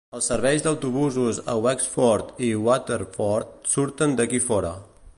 Els 0.17 0.27
serveis 0.29 0.63
d"autobusos 0.67 1.41
a 1.53 1.55
Wexford 1.67 2.41
i 2.49 2.51
Waterford 2.69 3.73
surten 3.75 4.19
d"aquí 4.21 4.45
fora. 4.51 4.79